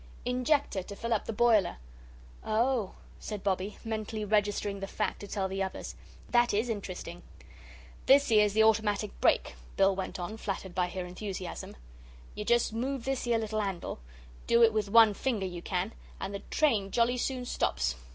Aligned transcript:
"Injector 0.25 0.81
to 0.81 0.95
fill 0.95 1.13
up 1.13 1.25
the 1.25 1.31
boiler." 1.31 1.77
"Oh," 2.43 2.95
said 3.19 3.43
Bobbie, 3.43 3.77
mentally 3.85 4.25
registering 4.25 4.79
the 4.79 4.87
fact 4.87 5.19
to 5.19 5.27
tell 5.27 5.47
the 5.47 5.61
others; 5.61 5.93
"that 6.31 6.55
IS 6.55 6.69
interesting." 6.69 7.21
"This 8.07 8.31
'ere's 8.31 8.53
the 8.53 8.63
automatic 8.63 9.11
brake," 9.21 9.53
Bill 9.77 9.95
went 9.95 10.19
on, 10.19 10.37
flattered 10.37 10.73
by 10.73 10.87
her 10.89 11.05
enthusiasm. 11.05 11.75
"You 12.33 12.45
just 12.45 12.73
move 12.73 13.05
this 13.05 13.27
'ere 13.27 13.37
little 13.37 13.61
handle 13.61 13.99
do 14.47 14.63
it 14.63 14.73
with 14.73 14.89
one 14.89 15.13
finger, 15.13 15.45
you 15.45 15.61
can 15.61 15.93
and 16.19 16.33
the 16.33 16.39
train 16.49 16.89
jolly 16.89 17.17
soon 17.17 17.45
stops. 17.45 17.93